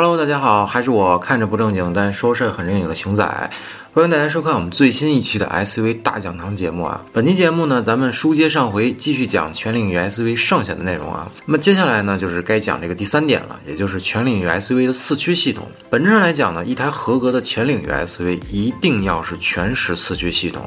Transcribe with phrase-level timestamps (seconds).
[0.00, 3.50] Hello，大家好，还是我看着不正经，但说事很正经的熊仔，
[3.92, 7.00] 欢迎大家收看我们最新一期的 SUV 大讲堂节目啊。
[7.12, 11.28] 本期节目呢，咱们书接上回，继续讲全领域 SUV 剩下的内容啊。
[11.46, 15.66] 那么接下来呢，就是该讲这个第三点了，也就是全领域 SUV 的四驱系统。
[15.90, 20.64] 本质上来讲呢，一台合格的全领域 SUV 一定要是全时四驱系统。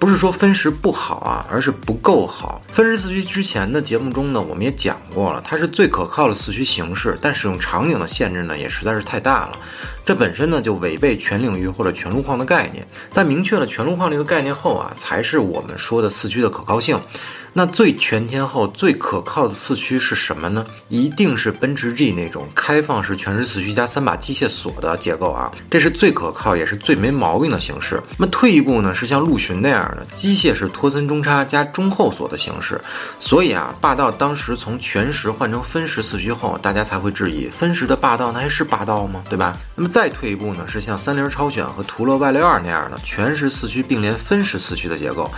[0.00, 2.60] 不是说分时不好啊，而是不够好。
[2.72, 9.52] 分时四驱之前的节目中呢，我们也讲过了，它是最可靠的四驱形式，但使用场景的限制呢，也实在是太大了。
[10.06, 12.84] 这本身呢，就违背全领域或者全路况的概念。
[13.10, 16.98] 在明确了全路况这个概念后啊，才是我们说的四驱的可靠性。
[17.54, 20.66] 那最全天候、最可靠的四驱是什么呢？
[20.88, 28.02] 一定是奔驰 G 那种开放式全时四驱加三把机械锁的结构啊，这是最可靠也是最没毛病的形式。
[28.16, 32.61] 那么退一步呢，是像陆巡那样的机械式托森中差加中后锁的形式。
[32.62, 32.80] 是
[33.18, 39.22] 所以啊，霸道当时从全时换成分时四驱后，大家才会质疑分时的霸道那还是霸道吗？
[39.28, 39.56] 对吧？
[39.74, 45.28] 那么再退一步呢，是像三菱超选和途乐 Y 六二那样的全时四驱并联分时四驱的结构。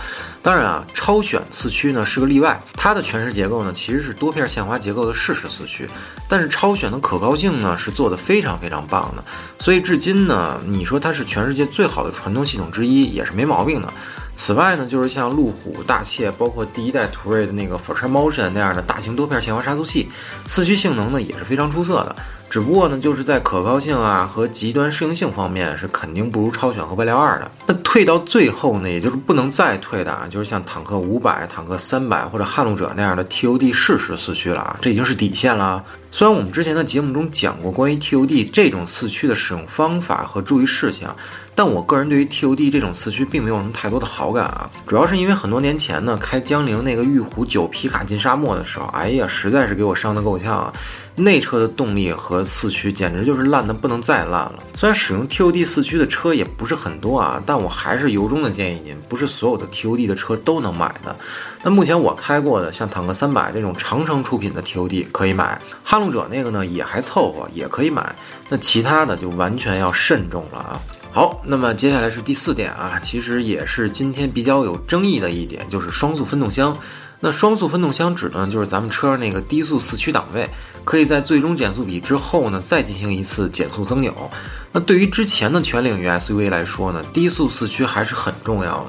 [0.43, 5.89] 当然啊，超选四驱呢是个例外，它的全时结构呢其实是多片限滑结构的适时四驱，
[6.29, 9.23] 但是超选的可靠性呢是做的非常非常棒的，
[9.57, 13.91] 所以至今呢，你说它是全世界最好的传动系统之一也是没毛病的。
[14.35, 20.09] 此外呢，就是像路虎、大切，包括第一代途锐的那个 Forza Motion 那样的大型多片限滑差速器，
[20.45, 22.15] 四驱性能呢也是非常出色的。
[22.47, 27.51] 只不过呢，就是在可靠性啊和极端适应性方面是肯定不如超选和 Y 六二的。
[27.65, 35.83] 那退到最后呢，也就是不能再退的啊，就是像坦克五百、坦克三百或者撼路者那样的 TOD 适时四驱了啊，这已经是底线了。
[36.11, 41.13] 虽然我们之前的节目中讲过关于 TOD 这种四驱的使用方法和注意事项，
[41.57, 50.73] 但我个人对于 TOD 这种四驱并没有什么太多的好感啊，主要是因为很多年前呢，开江铃那个玉虎九皮卡进沙漠的时候，哎呀，实在是给我伤得够呛啊。
[51.17, 54.55] 内车的动力和四驱简直就是烂的不能再烂了。
[54.73, 61.15] 虽然使用 TOD 四驱的车也不是很多啊，但我还是由衷的建议您，不是所有的 TOD 的车都能买的。
[61.63, 68.13] 那目前我开过的像坦克三百这种长城出品的 TOD 可以买，撼路者那个呢也还凑合，也可以买。
[68.49, 70.81] 那其他的就完全要慎重了啊。
[71.15, 76.77] 好，那么接下来是第四点啊，其实也是今天比较有争议的一点，就是双速分动箱。
[77.21, 80.45] 那双速分动箱指呢，就是咱们车上那个低速四驱档位，
[80.83, 84.13] 可以在最终减速比之后呢，再进行一次减速增扭。
[84.73, 88.87] 那对于之前的全领域 SUV 来说呢，低速四驱还是很重要的，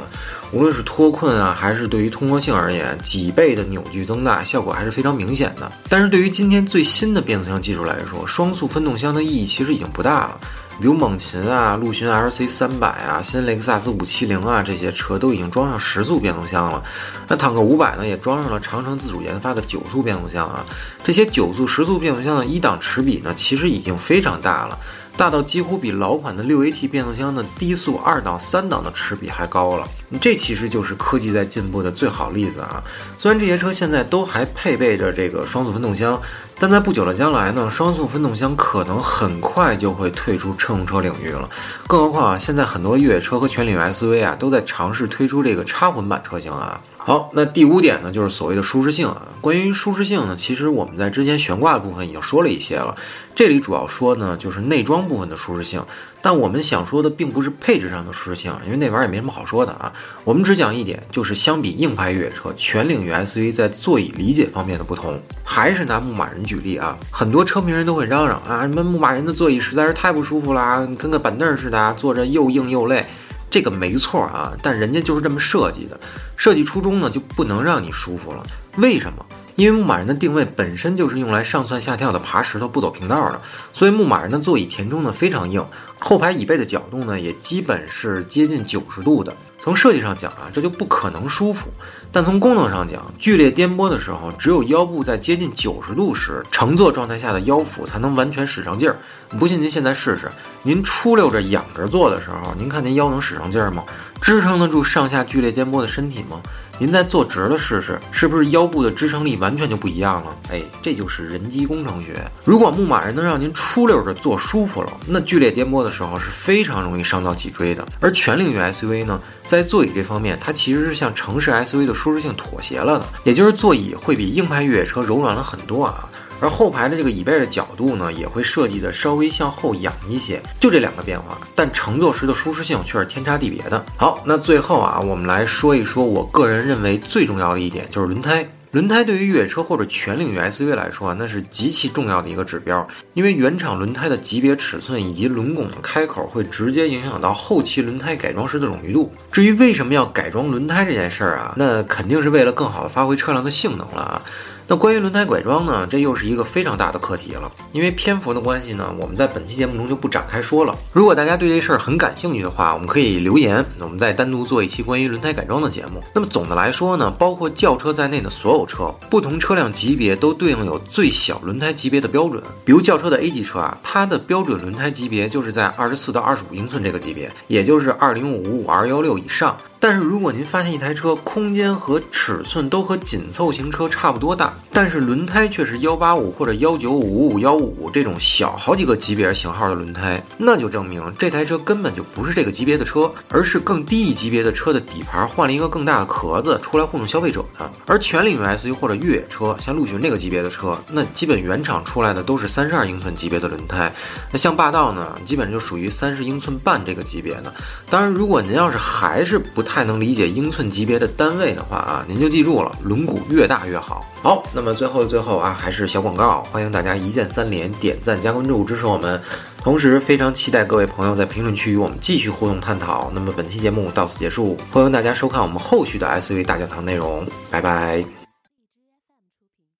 [0.51, 5.71] 无论是脱困啊，还是对于通过性而言，几倍的扭矩增大效果还是非常明显的。
[5.89, 10.41] 但是对于今天最新的变速箱技术来说，双速分动箱的意义其实已经不大了。
[10.79, 16.83] 比如猛禽啊、陆巡 LC 三百啊、新雷克萨斯五七零啊，这些车都已经装上十速变速箱了。
[17.27, 20.65] 那坦克五百呢，也装上了长城自主研发的九速变速箱啊。
[21.03, 24.79] 这些九速、十速变速箱的一档齿比呢，其实已经非常大了。
[25.17, 29.89] 大到几乎比老款的六 AT 变速箱的低速二档、三档的齿比还高了，
[30.21, 32.83] 这其实就是科技在进步的最好例子啊！
[33.17, 36.21] 虽然这些车现在都还配备着这个双速分动箱，
[36.59, 41.49] 但在不久的将来呢，双速分动箱可能很快就会退出乘用车领域了。
[41.87, 46.81] 更何况啊，现在很多越野车和全领域 SUV 啊，都在尝试推出这个插混版车型啊。
[46.97, 49.21] 好，那第五点呢，就是所谓的舒适性啊。
[49.43, 52.97] 关于舒适性呢，其实我们在之前悬挂的部分已经说了一些了。
[53.35, 55.85] 这里主要说呢，就是内装部分的舒适性。
[56.23, 59.93] 但我们想说的并不是配置上的舒适性，因为那玩意儿也没什么好说的啊。
[60.25, 65.21] 我们只讲一点，就是相比硬派越野车，全领域 SUV 在座椅理解方面的不同。
[65.49, 73.07] 还是拿牧马人举例啊，很多车评人都会嚷嚷啊，什么牧马人的座椅实在是太不舒服啦，跟个板凳似的，坐着又硬又累。
[73.49, 75.99] 这个没错啊，但人家就是这么设计的，
[76.37, 78.43] 设计初衷呢就不能让你舒服了。
[78.77, 79.25] 为什么？
[79.55, 83.41] 因为牧马人的定位本身就是用来上蹿下跳的爬石头不走平道的，
[83.73, 85.65] 所以牧马人的座椅填充呢非常硬，
[85.99, 89.35] 后排椅背的角度呢也基本是接近九十度的。
[89.67, 91.67] 从设计上讲啊，这就不可能舒服。
[92.13, 98.95] 但从功能上讲，剧烈颠簸的时候，只有腰部在接近九十度时，乘坐状态下的腰腹才能完全使上劲儿。
[99.41, 100.31] 不信您现在试试，
[100.63, 103.83] 您出溜着仰着坐的时候，您看您腰能使上劲儿吗？
[104.23, 106.41] 支撑得住上下剧烈颠簸的身体吗？
[106.79, 110.37] 您再坐直了试试，是不是腰部的支撑力完全就不一样了？
[110.53, 112.23] 哎，这就是人机工程学。
[112.45, 117.85] 如果牧马人能让您出溜着坐舒服了，那剧烈颠簸的时候是非常容易伤到脊椎的。
[118.01, 126.07] 而全领域 SUV 呢，在在座椅这方面，它其实是向城市 SUV 的舒适性妥协了的，也就是座椅会比硬派越野车柔软了很多啊。
[126.39, 133.83] 而后排的这个椅背的角度呢，也会设计的稍微向后仰一些，就这两个变化，但乘坐时的舒适性却是天差地别的。
[133.97, 138.47] 好，那最后啊，我们来说一说我个人认为最重要的一点，就是轮胎。
[138.77, 149.11] 轮胎对于越野车或者全领域 SUV 来说啊，那是极其重要的一个指标，因为原厂轮胎的级别、尺寸以及轮拱的开口会直接影响到后期轮胎改装时的冗余度。
[149.33, 154.23] 至于为什么要改装轮胎这件事儿啊，那肯定是为了更好的发挥车辆的性能了啊。
[154.69, 157.51] 那关于轮胎改装呢，这又是一个非常大的课题了。
[157.71, 160.77] 因为篇幅的关系呢，我们在本期节目中就不展开说了。
[160.93, 166.03] 如果大家对这事儿很感兴趣的话，我们可以留言，我们再单独做一期关于轮胎改装的节目。
[166.13, 172.43] 那么总的来说呢，包括轿车在内的所有车，不同车辆级别都对应有最小轮胎级别的标准。
[172.65, 179.57] 比如轿车的 A 级车啊，它的标准轮胎级别就是在二十四到二十五英寸这个级别，也就是二零五五二幺六以上。
[179.79, 197.71] 但是如果您发现一台车空间和尺寸都和紧凑型车差不多大，但是轮胎却是幺八五或者幺九五五幺五这种小好几个级别型号的轮胎，那就证明这台车根本就不是这个级别的车，而是更低一级别的车的底盘换了一个更大的壳子出来糊弄消费者的。
[197.87, 203.93] 而全领域 SUV 或者越野车，像陆巡这个级别的车，那基本原厂出来的都是三十二英寸级别的轮胎，
[204.33, 207.53] 那像霸道呢，基本就属于三十英寸半这个级别的。
[207.91, 214.03] 当然，如果您要是还是不太太能理解英寸级别的单位的话啊，您就记住了，轮毂越大越好。
[214.23, 219.21] 好，那么最后的最后啊，还是小广告，欢迎大家一键三连、点赞加关注支持我们。
[219.63, 223.11] 同时，非常期待各位朋友在评论区与我们继续互动探讨。
[223.13, 228.26] 那么本期节目到此结束，欢迎大家收看我们后续的 SUV 大讲堂内容，拜拜。